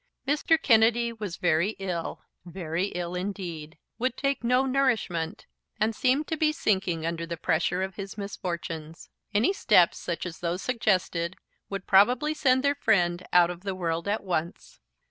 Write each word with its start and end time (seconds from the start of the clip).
Mr. 0.27 0.59
Kennedy 0.59 1.13
was 1.13 1.37
very 1.37 1.75
ill, 1.77 2.23
very 2.43 2.85
ill 2.87 3.13
indeed; 3.13 3.77
would 3.99 4.17
take 4.17 4.43
no 4.43 4.65
nourishment, 4.65 5.45
and 5.79 5.95
seemed 5.95 6.25
to 6.25 6.35
be 6.35 6.51
sinking 6.51 7.05
under 7.05 7.23
the 7.23 7.37
pressure 7.37 7.83
of 7.83 7.97
his 7.97 8.17
misfortunes. 8.17 9.11
Any 9.31 9.53
steps 9.53 9.99
such 9.99 10.25
as 10.25 10.39
those 10.39 10.63
suggested 10.63 11.35
would 11.69 11.85
probably 11.85 12.33
send 12.33 12.63
their 12.63 12.73
friend 12.73 13.21
out 13.31 13.51
of 13.51 13.61
the 13.61 13.75
world 13.75 14.07
at 14.07 14.23
once. 14.23 14.79